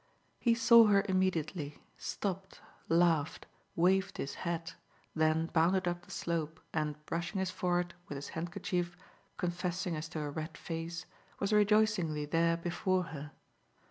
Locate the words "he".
0.39-0.55